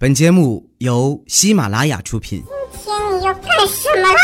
[0.00, 2.44] 本节目由喜马拉雅出品。
[2.70, 4.20] 今天你要干什么啦？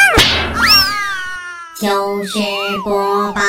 [1.80, 2.38] 糗事
[2.84, 3.40] 播报，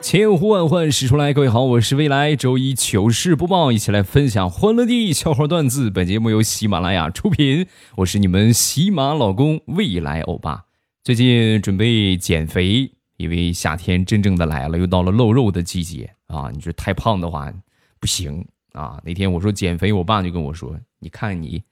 [0.00, 5.90] 千呼万唤始出来，各位好，我是未来周一糗事播报，一起来分享欢乐的笑话段子。
[5.90, 7.66] 本节目由喜马拉雅出品，
[7.96, 10.64] 我是你们喜马老公未来欧巴。
[11.02, 16.50] 最近准备减肥，因为夏天真正的来了，又到了露肉的季节啊！
[16.52, 17.52] 你说太胖的话
[18.00, 19.00] 不行啊！
[19.04, 21.64] 那天我说减肥，我爸就跟我说：“你看你，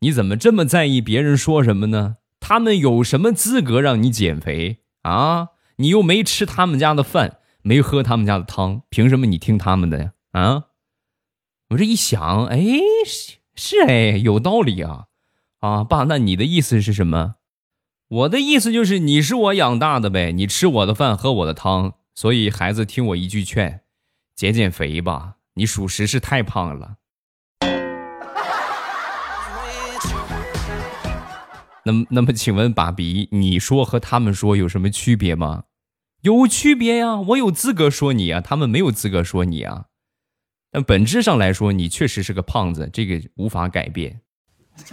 [0.00, 2.16] 你怎么这么在意别人说什么呢？
[2.40, 5.48] 他们有什么资格让你减肥啊？
[5.76, 10.12] 你又没吃他们家的饭。”没喝他们家的汤，凭什么你听他们的呀？
[10.30, 10.64] 啊！
[11.68, 12.58] 我这一想，哎，
[13.04, 15.08] 是是哎，有道理啊！
[15.58, 17.34] 啊，爸，那你的意思是什么？
[18.08, 23.82] 我的意思就是你是我养大的呗，你吃我的饭，喝我的汤，所以孩子听我一句劝，
[24.40, 26.96] 减减肥吧，你属实是太胖了。
[31.84, 35.64] 那么，那么，请问爸比，你说和他们说有什么区别吗？
[36.22, 39.84] 有区别呀，我有资格说你啊，他们没有资格说你啊。
[40.70, 44.22] 但本质上来说，你确实是个胖子，这个无法改变。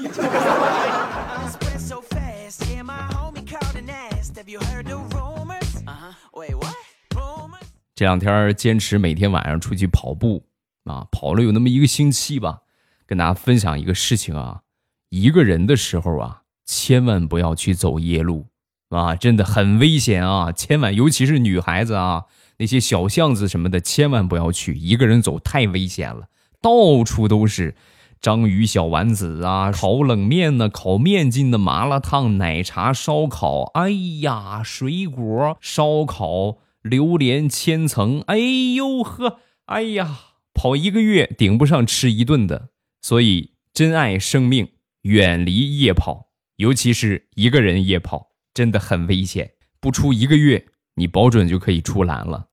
[7.98, 10.46] 这两天坚持每天晚上出去跑步
[10.84, 12.60] 啊，跑了有那么一个星期吧。
[13.08, 14.62] 跟大家分享一个事情啊，
[15.10, 18.46] 一个人的时候啊，千万不要去走夜路。
[18.90, 20.52] 啊，真的很危险啊！
[20.52, 22.26] 千万，尤其是女孩子啊，
[22.58, 26.28] 那些小巷子什么的，千万不要去，一个人走太危险了。
[26.62, 27.76] 到处都是
[28.22, 33.90] 章鱼小丸子啊，烤冷面呢，烤面筋的麻辣烫、奶茶、烧烤，哎
[34.22, 36.58] 呀，水果烧烤、
[36.88, 40.20] 榴莲千层，哎呦呵，哎呀，
[40.54, 42.70] 跑一个月顶不上吃一顿的。
[43.02, 44.72] 所以，珍爱生命，
[45.04, 48.32] 远离夜跑，尤其是一个人夜跑。
[48.54, 50.66] 真的很危险，不出一个月，
[50.96, 52.48] 你保准就可以出栏了。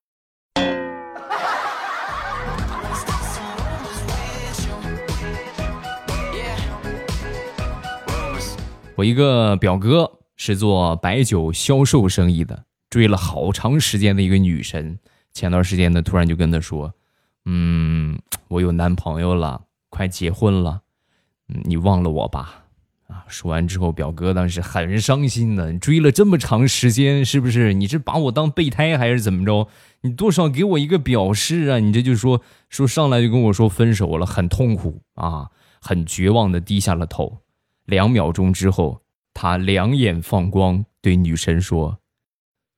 [8.97, 14.97] 我一个表哥是做白酒销售生意的，追了好长时间的一个女神，
[15.33, 16.95] 前段时间呢，突然就跟他说
[17.45, 18.17] ：“嗯，
[18.47, 20.83] 我有男朋友了，快结婚了，
[21.65, 22.67] 你忘了我吧。”
[23.11, 23.25] 啊！
[23.27, 25.77] 说完之后，表哥当时很伤心的。
[25.79, 27.75] 追了这么长时间，是不是？
[27.75, 29.67] 你这把我当备胎还是怎么着？
[30.03, 31.81] 你多少给我一个表示啊！
[31.81, 35.51] 你这就说说上来就跟我说分手了，很痛苦啊，
[35.81, 37.41] 很绝望的低下了头。
[37.87, 39.01] 两秒钟之后，
[39.35, 41.99] 他两眼放光，对女神说：“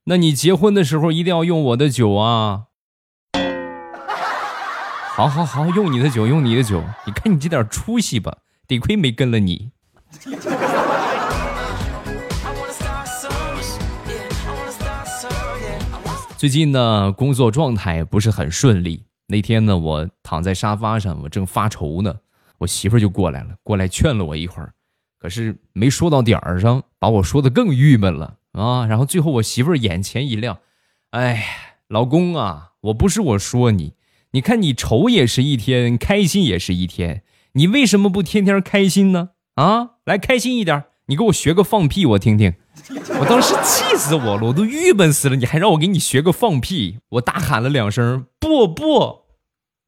[0.09, 2.67] 那你结婚的时候一定要用我的酒啊！”
[5.17, 6.81] 好好好，用你的酒，用你的酒。
[7.05, 8.37] 你看你这点出息吧，
[8.69, 9.73] 得亏没跟了你。
[16.37, 19.07] 最近呢，工作状态不是很顺利。
[19.27, 22.15] 那天呢，我躺在沙发上，我正发愁呢，
[22.59, 24.73] 我媳妇就过来了，过来劝了我一会儿，
[25.19, 28.87] 可是没说到点儿上，把我说的更郁闷了啊。
[28.87, 30.59] 然后最后我媳妇儿眼前一亮，
[31.11, 31.45] 哎，
[31.87, 33.95] 老公啊，我不是我说你，
[34.33, 37.23] 你看你愁也是一天，开心也是一天，
[37.53, 39.31] 你为什么不天天开心呢？
[39.55, 42.55] 啊，来开心一点，你给我学个放屁，我听听。
[43.19, 49.23] 我当时气死我了，我都郁闷死了，你还让我给你学个放屁，我大喊了两声不不。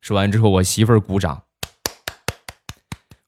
[0.01, 1.43] 说完之后，我媳妇儿鼓掌。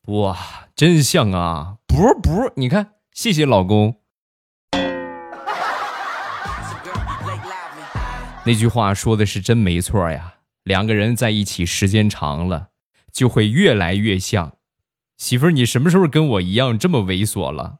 [0.06, 0.36] 哇，
[0.74, 3.99] 真像啊，不不，你看，谢谢老公。
[8.50, 10.34] 那句话说的是真没错呀，
[10.64, 12.70] 两个人在一起时间长了，
[13.12, 14.54] 就会越来越像。
[15.16, 17.76] 媳妇儿，你什么时候跟我一样这么猥琐了？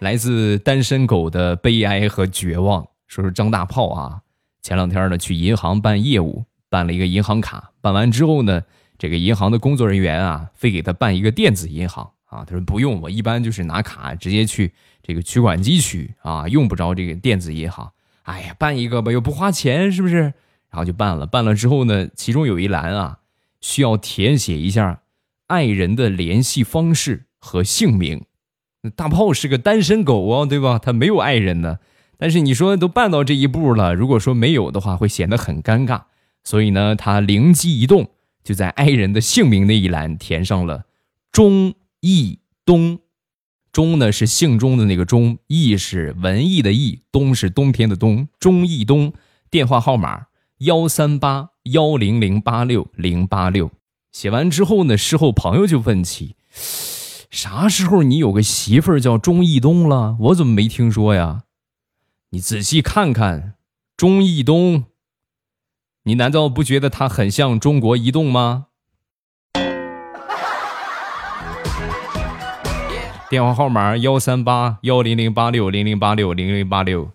[0.00, 2.84] 来自单身狗的悲哀和绝望。
[3.06, 4.22] 说是张大炮啊，
[4.60, 8.62] 前两天呢去银行办业务，办了一个银行卡，办完之后呢，
[8.98, 12.44] 这个银行的工作人员啊，非给他办一个电子银行啊。
[12.44, 14.72] 他说不用，我一般就是拿卡直接去
[15.02, 17.92] 这个取款机取啊，用不着这个电子银行。
[18.22, 20.32] 哎呀，办一个吧，又不花钱，是不是？
[20.70, 21.26] 然后就办了。
[21.26, 23.18] 办了之后呢，其中有一栏啊，
[23.60, 25.02] 需要填写一下
[25.48, 28.24] 爱人的联系方式和姓名。
[28.96, 30.78] 大炮是个单身狗啊，对吧？
[30.78, 31.78] 他没有爱人呢。
[32.16, 36.02] 但是你说都办到这一步了，如果说没有的话，会显得很尴尬。
[36.44, 38.10] 所以呢，他灵机一动，
[38.44, 40.84] 就在爱人的姓名那一栏填上了
[41.32, 42.98] 中易东。
[43.72, 49.12] 钟呢是姓钟的那个钟，易是文艺的艺，冬是冬天的冬，钟易东。
[49.48, 50.26] 电话号码
[50.58, 53.70] 幺三八幺零零八六零八六。
[54.10, 56.34] 写完之后呢，事后朋友就问起，
[57.30, 60.16] 啥时候你有个媳妇儿叫钟易东了？
[60.18, 61.44] 我怎么没听说呀？
[62.30, 63.54] 你仔细看看，
[63.96, 64.86] 钟易东，
[66.02, 68.66] 你难道不觉得他很像中国移动吗？
[73.30, 77.08] 电话号码幺三八幺零零八六零零八六零零八六。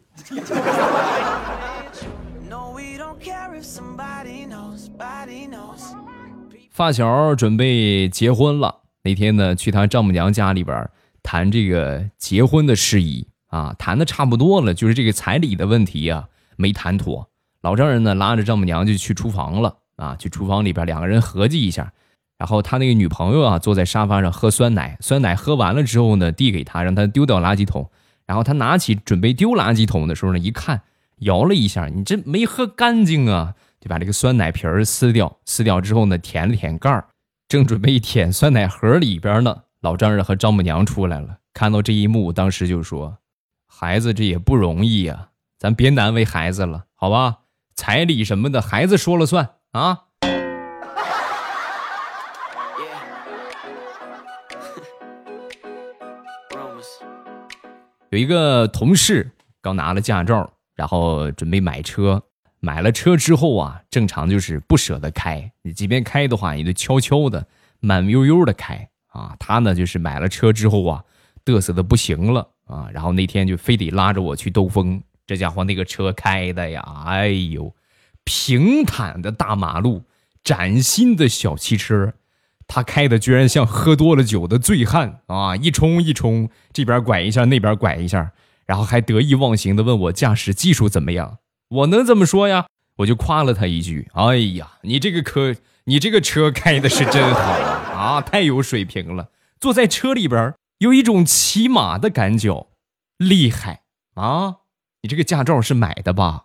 [6.72, 10.90] 发小准备结婚了，那天呢去他丈母娘家里边
[11.22, 17.28] 谈这个结婚的事宜啊，谈的差不多了，就是这个彩礼的问题啊没谈妥。
[17.62, 21.92] 老丈人呢拉着丈母娘就去厨房了啊，去厨房里边两个人合计一下。
[22.38, 27.90] 然后他那个女朋友啊，坐在沙发上喝酸奶，酸奶喝完了之后呢，递给他，让他丢掉垃圾桶。
[28.26, 30.82] 然后他拿起准备丢垃圾桶的时候呢，一看，
[31.20, 35.38] 摇了一下，你这没喝干净啊，就把这个酸奶瓶儿撕掉。
[35.46, 37.06] 撕掉之后呢，舔了舔盖儿，
[37.48, 43.18] 正准备舔酸奶盒里边呢，老丈人和丈母娘出来了，看到这一幕，当时就说
[43.70, 47.38] ：“孩子这也不容易呀，咱别难为孩子了，好吧？
[47.76, 50.00] 彩礼什么的，孩子说了算啊。”
[58.16, 59.30] 有一个同事
[59.62, 62.24] 刚拿了驾照，然后准备买车。
[62.62, 65.52] 买了车之后啊，正常就是不舍得开。
[65.64, 67.46] 你即便开的话，也得悄悄的、
[67.82, 69.36] 慢悠悠的开啊。
[69.38, 71.04] 他呢，就是买了车之后啊，
[71.44, 72.88] 嘚瑟的不行了啊。
[72.94, 75.04] 然后那天就非得拉着我去兜风。
[75.28, 77.76] 这家伙那个车开的呀，哎呦，
[78.24, 80.02] 平坦的大马路，
[80.42, 82.14] 崭新的小汽车。
[82.68, 85.56] 他开的居然像喝多了酒的醉汉啊！
[85.56, 88.32] 一冲一冲，这边拐一下，那边拐一下，
[88.66, 91.38] 然后还得意忘形的问我驾驶技术怎么样？
[91.70, 92.66] 我能怎么说呀？
[92.98, 95.54] 我就夸了他一句：“哎呀，你这个车，
[95.84, 97.52] 你这个车开的是真好
[97.94, 99.30] 啊，太有水平了！
[99.60, 102.68] 坐在车里边有一种骑马的感觉，
[103.18, 103.82] 厉害
[104.16, 104.56] 啊！
[105.02, 106.45] 你这个驾照是买的吧？”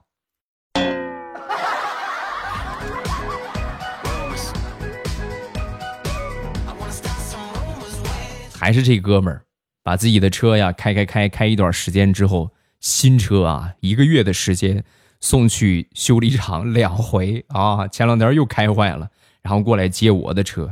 [8.71, 9.43] 还是这哥们儿，
[9.83, 14.85] 把自己的车呀开开开开一段时间之后，新车啊一个月的时间
[15.21, 19.11] 送去修理厂两回啊，前两天又开坏了，
[19.43, 20.71] 然后过来接我的车，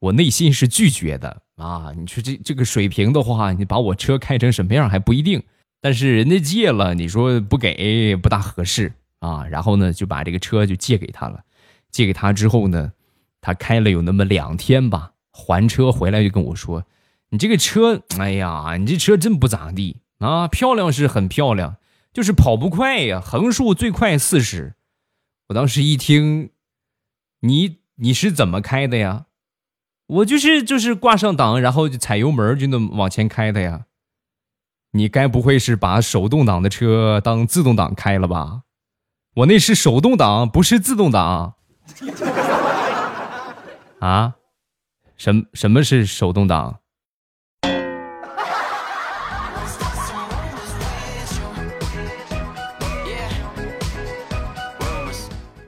[0.00, 1.92] 我内心是拒绝的啊！
[1.96, 5.40] 你说这这个水平的话，你把我车开成什么样还不一定，
[5.80, 9.46] 但是人家借了，你说不给不大合适啊。
[9.46, 11.44] 然后呢就把这个车就借给他了，
[11.92, 12.92] 借给他之后呢，
[13.40, 16.82] 他开了有那么两天吧，还车回来就跟我说。
[17.30, 20.46] 你这个车，哎呀，你这车真不咋地啊！
[20.46, 21.76] 漂亮是很漂亮，
[22.12, 24.74] 就是跑不快呀，横竖最快四十。
[25.48, 26.50] 我当时一听，
[27.40, 29.26] 你你是怎么开的呀？
[30.06, 33.86] 我就是就是挂上档，然后就踩油门就能往前开的呀。
[34.92, 38.62] 你该不会是把手动挡的车当自动挡开了吧？
[39.34, 41.54] 我那是手动挡，不是自动挡。
[43.98, 44.36] 啊？
[45.16, 46.78] 什什么是手动挡？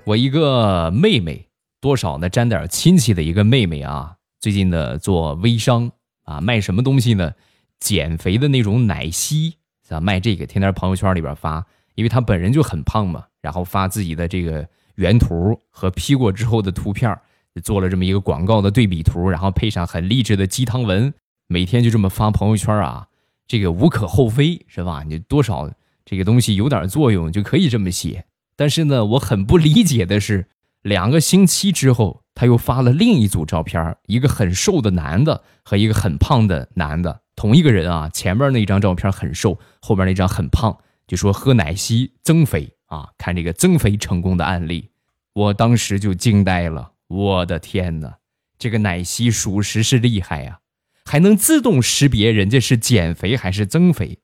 [0.08, 1.48] 我一个妹妹，
[1.82, 5.92] 多少呢沾点亲戚的一个妹妹啊，最近呢做微商
[6.24, 7.34] 啊，卖什么东西呢？
[7.78, 9.56] 减肥的那种奶昔
[9.90, 11.62] 啊，卖这个，天天朋友圈里边发，
[11.94, 17.14] 因为她本人就很胖嘛，然后发自己的这个原图和 P 过之后的图片，
[17.62, 21.12] 做了这么一个广告的对比图，然后配上很励志的鸡汤文，
[21.48, 23.08] 每天就这么发朋友圈啊，
[23.46, 25.02] 这个无可厚非是吧？
[25.06, 25.70] 你多少
[26.06, 28.24] 这个东西有点作用就可以这么写。
[28.58, 30.48] 但是呢，我很不理解的是，
[30.82, 38.08] 两个星期之后，他又发了另一组照片，一个很瘦的男的和一个很胖的男的，同一个人啊。
[38.08, 44.88] 前面那张照片很瘦，后边那张很胖，就说喝奶昔增肥啊，看这个增肥成功的案例，
[45.34, 46.90] 我当时就惊呆了。
[47.06, 48.16] 我的天哪，
[48.58, 50.58] 这个奶昔属实是厉害呀，
[51.04, 54.18] 还能自动识别人家是减肥还是增肥，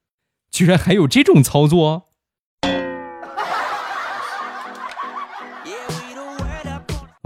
[0.50, 2.08] 居然还有这种操作。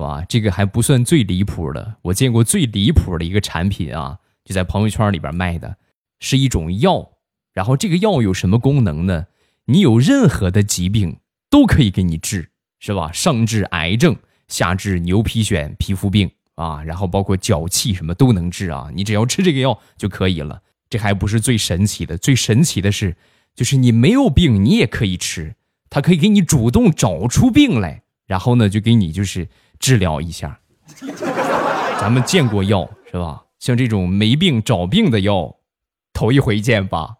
[0.09, 1.97] 啊，这个还不算最离谱的。
[2.03, 5.77] 我见过最离谱的一个产品啊，就在朋友圈里边卖的，
[6.19, 7.11] 是一种药。
[7.53, 9.27] 然后这个药有什么功能呢？
[9.67, 11.19] 你有任何的疾病
[11.51, 13.13] 都可以给你治，是吧？
[13.13, 18.89] 上治癌症，下治牛皮癣、皮肤病啊，然后包括脚气什么都能治啊。
[18.95, 20.63] 你只要吃这个药就可以了。
[20.89, 23.15] 这还不是最神奇的，最神奇的是，
[23.55, 25.55] 就是你没有病，你也可以吃，
[25.91, 29.49] 它可以给你主动找出病来，然后呢，就给你就是
[29.79, 30.59] 治疗一下。
[32.01, 33.43] 咱们见过药是吧？
[33.59, 35.57] 像这种没病找病的药，
[36.13, 37.17] 头一回见吧。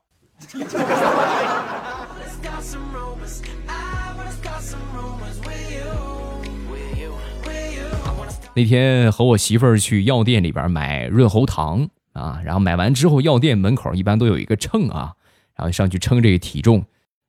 [8.55, 15.15] 那天和我媳妇儿去药店里边买润喉糖啊，然后买完之后，药店门口一般都有一个秤啊，
[15.55, 16.85] 然后上去称这个体重。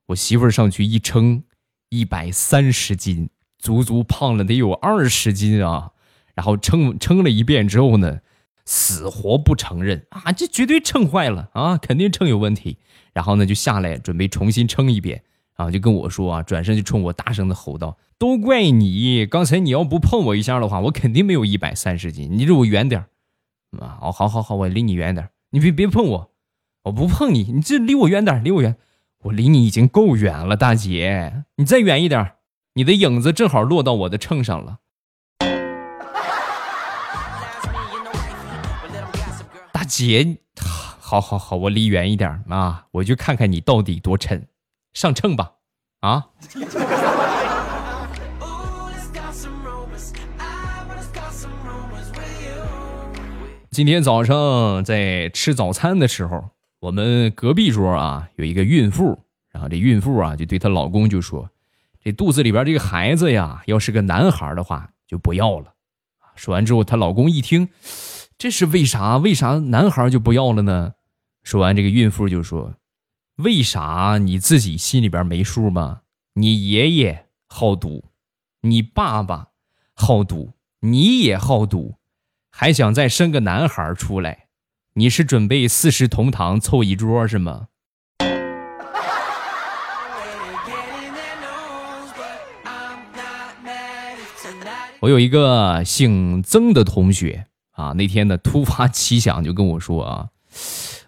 [0.08, 1.44] 我媳妇儿上去一称，
[1.90, 5.92] 一百三十斤，足足胖了得有二十斤啊。
[6.34, 8.20] 然后称称了一遍之后呢，
[8.66, 12.78] 死活不承认啊，这绝对称坏了啊，肯定秤有问题。
[13.14, 15.24] 然后呢就下来准备重新称一遍，
[15.58, 17.98] 然后就跟我说啊，转身就冲我大声的吼道。
[18.18, 19.26] 都怪你！
[19.26, 22.30] 刚才你要不碰我一下的话，我肯定没有一百三十斤。
[22.32, 23.06] 你离我远点
[23.80, 23.98] 啊！
[24.02, 26.32] 哦，好好好，我离你远点你别别碰我，
[26.84, 27.44] 我不碰你。
[27.52, 28.76] 你这离我远点离我远。
[29.24, 32.34] 我离你已经够远了，大姐，你再远一点
[32.80, 34.78] 你的影子正好落到我的秤上了。
[39.74, 40.38] 大姐，
[41.02, 44.48] 好好好，我离远一点啊，我就看看你到底多沉。
[44.94, 45.56] 上秤吧，
[46.00, 46.28] 啊！
[53.70, 61.50] 今天早上在吃早餐的时候，我们隔壁桌啊有一个孕妇，然后这孕妇啊就对她老公就说
[62.04, 65.74] ：“这肚子里边这个孩子呀，要是个男孩的话就不要了。”
[66.36, 67.70] 说完之后，她老公一听，
[68.38, 69.18] 这是为啥？
[69.18, 70.94] 为啥男孩就不要了呢？
[71.44, 72.76] 说完，这个孕妇就说
[73.38, 76.02] ：“为啥你自己心里边没数吗？
[76.34, 78.06] 你爷爷好赌，
[78.62, 79.50] 你爸爸
[79.94, 81.96] 好赌，你也好赌。”
[82.52, 84.48] 还想再生个男孩出来，
[84.94, 87.68] 你是准备四世同堂凑一桌是吗？
[95.02, 100.30] 我有一个姓曾的同学啊，那天呢突发奇想就跟我说啊，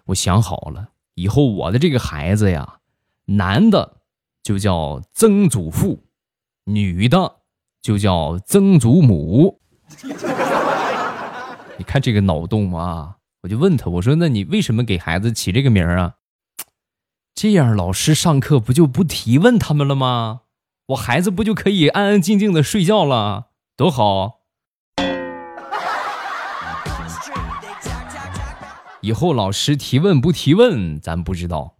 [0.06, 2.78] 我想好了，以后我的这个孩子呀，
[3.26, 3.96] 男的
[4.42, 6.04] 就叫曾祖父，
[6.64, 7.36] 女的
[7.82, 9.60] 就叫曾祖母。
[11.76, 13.16] 你看这个脑洞啊！
[13.42, 16.14] 我就问他，我说：“那你为什么给孩子起这个名儿啊？
[17.34, 20.42] 这样老师上课不就不提问他们了吗？
[20.86, 24.40] 我孩子不就可以安安静静的睡觉了，多好！
[29.00, 31.76] 以后老师提问不提问咱不知道，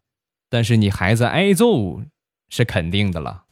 [0.48, 2.00] 但是你孩子挨揍
[2.48, 3.44] 是肯定的了。”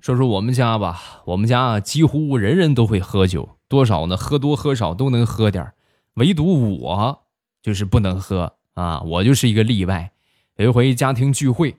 [0.00, 4.16] 说说我们家吧，我们家几乎人人都会喝酒，多少呢？
[4.16, 5.72] 喝多喝少都能喝点
[6.14, 7.22] 唯独我
[7.62, 9.00] 就是不能喝啊！
[9.02, 10.12] 我就是一个例外。
[10.60, 11.74] 有一回家庭聚会，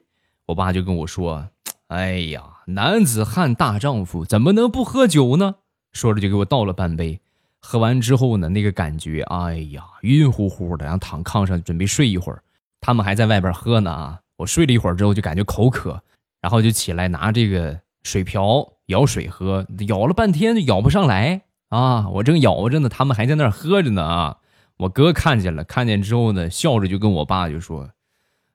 [0.48, 1.50] 我爸就跟我说
[1.90, 5.58] ：“哎呀，男子汉大丈夫，怎么能不喝酒呢？”
[5.94, 7.22] 说着就给我倒了半杯。
[7.60, 12.42] 喝完之后呢，那个感觉，哎呀，晕乎乎的，然后躺炕上准备睡一会儿。
[12.80, 14.20] 他们还在外边喝呢啊！
[14.38, 16.02] 我睡了一会儿之后就感觉口渴，
[16.42, 17.80] 然后就起来拿这个。
[18.02, 22.10] 水瓢舀水喝，舀了半天就舀不上来啊！
[22.10, 24.38] 我正舀着呢，他们还在那儿喝着呢啊！
[24.78, 27.92] 我哥看见了，看见之后呢，笑着就跟我爸就说：“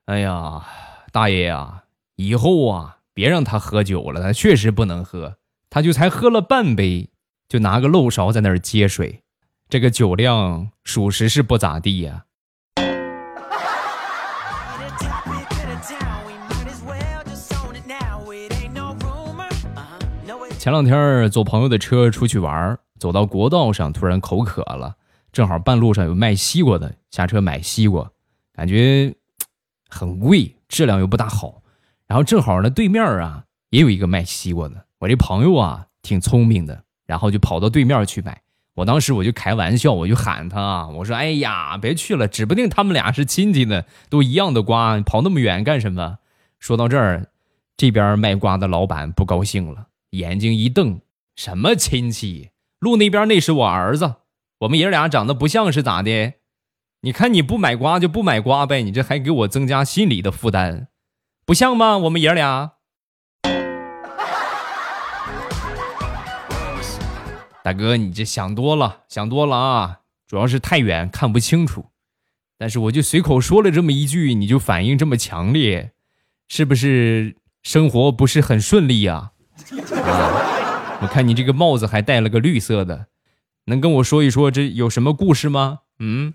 [0.07, 0.65] 哎呀，
[1.11, 1.83] 大爷呀，
[2.15, 5.35] 以后啊，别让他喝酒了，他确实不能喝，
[5.69, 7.09] 他就才喝了半杯，
[7.49, 9.21] 就拿个漏勺在那儿接水，
[9.67, 12.23] 这个酒量属实是不咋地呀。”
[20.57, 24.95] 前两天坐朋友的车出去玩，走到国道上，突然口渴了，
[25.33, 28.09] 正好半路上有卖西瓜的，下车买西瓜，
[28.53, 29.13] 感觉
[29.89, 31.61] 很贵，质量又不大好。
[32.07, 38.41] 然后正好呢，对面啊也有一个卖西瓜的，我这朋友啊挺聪明的，然后就跑到对面去买。
[38.75, 46.19] 我当时我就开玩笑，我就喊他，我说：“哎呀，别去了，指不定他们俩是亲戚呢，都一样的瓜，跑那么远干什么？”
[46.59, 47.27] 说到这儿，
[47.75, 49.87] 这边卖瓜的老板不高兴了。
[50.11, 51.01] 眼睛一瞪，
[51.35, 52.51] 什么亲戚？
[52.79, 54.17] 路那边那是我儿子，
[54.59, 56.33] 我们爷俩长得不像是咋的？
[57.07, 60.89] 你看你不买瓜就不买瓜呗，你这还给我增加心理的负担，
[61.45, 61.97] 不像吗？
[61.99, 62.73] 我们爷俩，
[67.63, 69.99] 大哥，你这想多了，想多了啊！
[70.27, 71.85] 主要是太远看不清楚，
[72.57, 75.93] 但是我就随口说了这么一句，你就反应这么强烈，
[76.49, 79.31] 是不是生活不是很顺利呀？
[80.03, 83.05] 啊，我看你这个帽子还戴了个绿色的，
[83.67, 85.79] 能跟我说一说这有什么故事吗？
[85.99, 86.33] 嗯。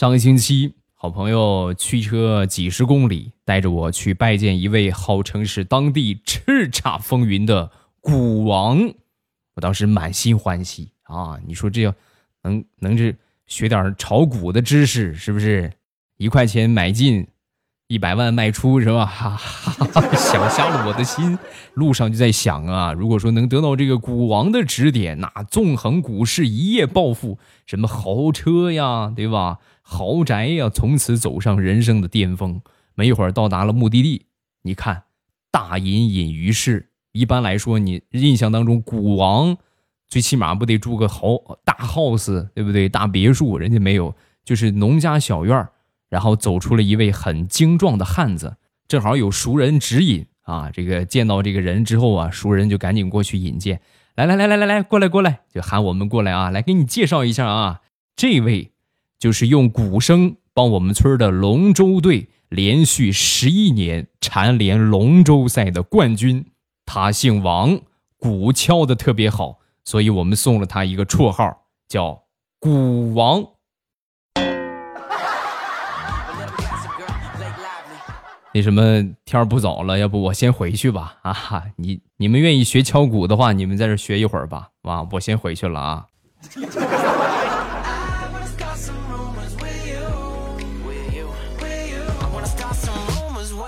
[0.00, 8.80] 上个星期，好朋友驱车几十公里，带着我去拜见一位号称是当地叱咤风云的股王。
[9.56, 11.38] 我当时满心欢喜啊！
[11.46, 11.92] 你说这要
[12.44, 13.14] 能能这
[13.46, 15.70] 学点炒股的知识，是不是？
[16.16, 17.26] 一块钱买进，
[17.86, 19.04] 一百万卖出，是吧？
[19.04, 21.38] 哈 哈想瞎了我的心。
[21.74, 29.58] 路上就在想啊，如果说能得到这个股王的指点，那纵横股市，一夜暴富，什么豪车呀，对吧？
[29.90, 32.62] 豪宅呀，从此走上人生的巅峰。
[32.94, 34.26] 没一会儿到达了目的地，
[34.62, 35.02] 你看，
[35.50, 36.90] 大隐隐于市。
[37.10, 39.56] 一般来说，你印象当中，古王
[40.06, 42.88] 最起码不得住个豪大 house，对不对？
[42.88, 45.68] 大别墅，人家没有，就是农家小院
[46.08, 48.56] 然后走出了一位很精壮的汉子，
[48.86, 50.70] 正好有熟人指引啊。
[50.72, 53.80] 这个见到这个人之后啊，熟人就赶紧过去引荐，
[54.14, 57.80] 来来来来来来，过来过来，就喊我们过来啊，来给你介绍一下啊，
[58.14, 58.70] 这位。
[59.20, 66.46] 就是用鼓声帮我们村的龙舟队连续十一年蝉联龙舟赛的冠军，
[66.86, 67.78] 他姓王，
[68.16, 72.22] 鼓敲的特别好，所以我们送了他一个绰号，叫
[72.58, 73.44] 鼓王。
[78.52, 81.18] 那什么，天不早了，要不我先回去吧？
[81.20, 84.70] 啊哈，你你们愿意学敲鼓的话，你们在这学一会儿吧。
[84.82, 86.06] 啊，我先回去了啊。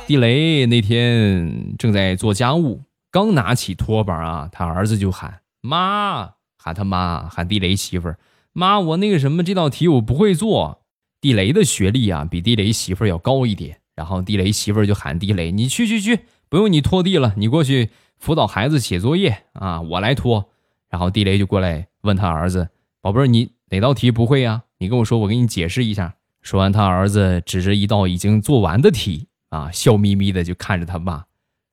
[0.06, 8.18] 地雷那天正在做家务，刚拿起拖把啊，他儿子就喊妈，喊他妈，喊地雷媳妇儿
[8.52, 10.82] 妈，我那个什么这道题我不会做。
[11.21, 20.50] 地雷的学历啊比地雷媳妇儿要高一点，然后地雷媳妇儿就喊地雷，你去去去，不用你拖地了，你过去辅导孩子写作业啊，我来拖。
[20.90, 22.69] 然后地雷就过来问他儿子，
[23.00, 24.65] 宝贝儿，你哪道题不会呀？
[24.78, 26.17] 你跟我说，我给你解释一下。
[26.43, 29.28] 说完，他儿子指着一道已经做完的题。
[29.52, 31.26] 啊，笑眯眯的就看着他爸，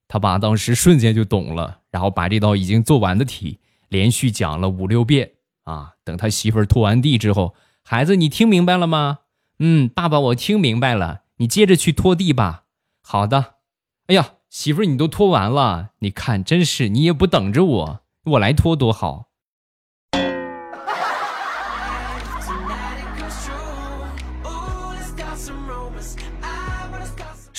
[0.10, 5.32] 他爸当时瞬间就懂了，然后把这道已经做完的题连续讲了五六遍。
[5.64, 9.20] 啊，等他媳妇儿拖完地之后，孩子，你听明白了吗？
[9.60, 11.22] 嗯，爸爸，我听明白了。
[11.38, 12.66] 你接着去拖地吧。
[13.02, 13.56] 好的。
[14.08, 19.29] 哎呀，媳妇儿，你都拖完了，你看，真是你也不等着我，我来拖多好。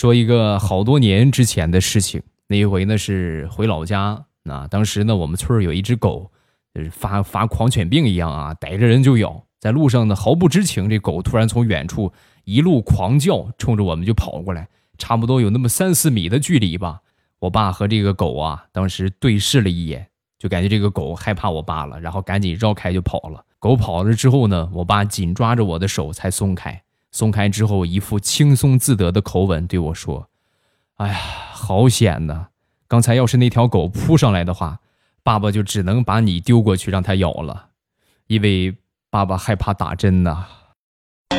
[0.00, 6.32] 说一个好多年之前的事情，那一回呢是回老家，那当时呢我们村有一只狗，
[6.74, 12.10] 就是发发狂犬病一样啊，逮着人就咬，在路上呢毫不知情，这狗突然从远处
[12.44, 17.02] 一路狂叫，冲着我们就跑过来，差不多有那么三四米的距离吧。
[17.40, 20.06] 我爸和这个狗啊当时对视了一眼，
[20.38, 23.44] 就感觉这个狗害怕我爸了，然后赶紧绕开就跑了。
[23.58, 26.82] 狗跑了之后呢，我爸紧抓着我的手才松开。
[27.10, 30.28] 松开之后，一副轻松自得的口吻对我说
[30.96, 31.14] ：“哎呀，
[31.52, 32.48] 好险呐！
[32.86, 34.80] 刚才要是那条狗扑上来的话，
[35.22, 37.68] 爸爸就只能把你丢过去让它咬了，
[38.28, 38.76] 因为
[39.10, 40.46] 爸爸害怕打针呐。”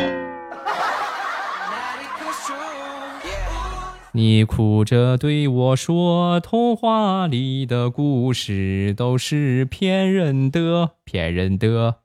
[4.14, 12.00] 你哭着对我说：“童话里的故事都是骗人的，骗人的。”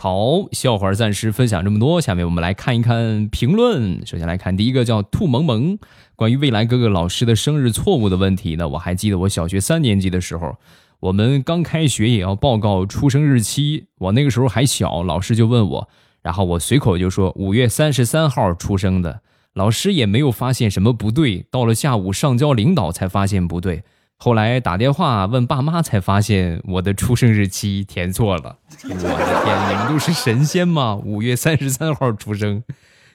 [0.00, 4.06] 好，笑话暂时分享这么多，下面我们来看一看评论。
[4.06, 5.76] 首先来看第一个叫兔萌萌，
[6.14, 10.54] 关于未来哥哥老师的生日错误的问题呢，我还记得我小学三年级的时候，
[11.00, 15.88] 我们刚开学也要报告出生日期，我那个时候还小，老师就问我，
[16.22, 19.22] 然后我随口就说五月三十三号出生的，
[19.54, 23.82] 老师也没有发现什么不对，到了下午上交领导才发现不对。
[24.20, 28.58] 后来打电话问爸妈，才发现我的出生日期填错了。
[28.82, 30.96] 我的天，你们都是神仙吗？
[30.96, 32.64] 五月三十三号出生。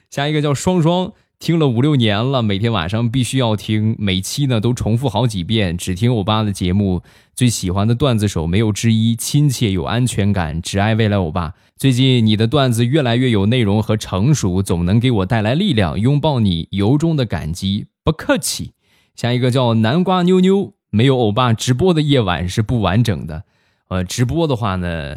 [0.08, 7.02] 下一个叫双双，听了五六年了，每天晚上必须要听，每期呢都重复好几遍，只听欧巴的节目。
[7.34, 11.52] 最喜欢的段子手没有之一，亲切有安全感，只爱未来欧巴。
[11.76, 16.00] 最近你的段子越来越有内容和成熟，总能给我带来力量。
[16.00, 18.72] 拥抱你，由衷的感激，不客气。
[19.14, 20.72] 下一个叫南瓜妞妞。
[20.94, 23.42] 没有欧巴直播的夜晚是不完整的，
[23.88, 25.16] 呃，直播的话呢，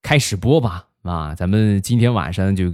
[0.00, 2.72] 开始播吧，啊，咱们今天晚上就，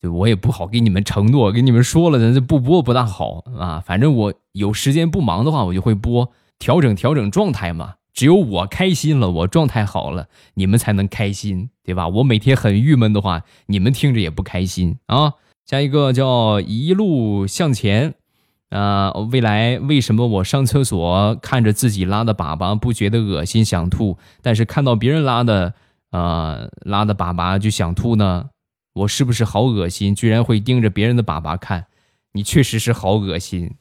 [0.00, 3.44] 就我也不好给你们承诺，给你们说了，咱这不播不大好。
[3.58, 12.08] 啊，反正我有时间不忙的话，我就会播，调整调整状态嘛，只有我开心了，我状态好了，你们才能开心，对吧？
[12.08, 14.96] 我每天很郁闷的话，你们听着也不开心。
[15.08, 15.34] 啊。
[15.64, 18.14] 下一个叫一路向前，
[18.72, 25.74] 啊，未来为什么我上厕所看着自己拉的粑粑不觉得恶心想吐，但是看到别人拉的，
[26.10, 28.48] 啊，拉的粑粑就想吐呢？
[28.94, 30.14] 我是不是好恶心？
[30.14, 31.84] 居然会盯着别人的粑粑看？
[32.32, 33.74] 你确实是好恶心，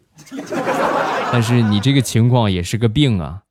[1.31, 3.43] 但是你这个情况也是个病啊。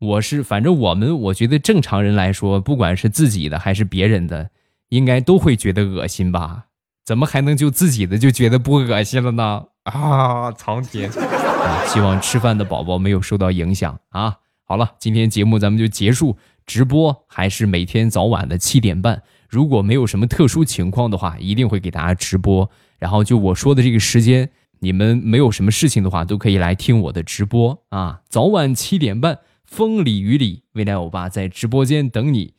[0.00, 4.50] 我是，反正我们我觉得正常人来说，不管是自己的还是别人的，
[4.90, 6.66] 应该都会觉得恶心吧？
[7.04, 9.64] 怎么还能就自己的就觉得不恶心了呢？
[9.88, 11.10] 啊，苍天！
[11.88, 14.36] 希望吃饭的宝宝没有受到影响啊。
[14.64, 19.22] 好了，今天节目咱们就结束，直播还是每天早晚的七点半。
[19.48, 22.70] 如果没有什么特殊情况的话，一定会给大家直播。
[22.98, 29.38] 然后就我说的这个时间，你们没有什么事情的话，都可以来听我的直播啊，早晚七点半。
[29.64, 32.54] 风里雨里，未来欧巴在直播间等你。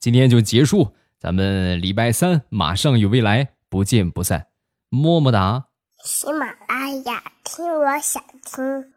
[0.00, 4.46] 今天就结束，咱们礼拜三马上有未来，不见不散，
[4.90, 5.67] 么么哒。
[6.04, 8.92] 喜马拉雅，听我想听。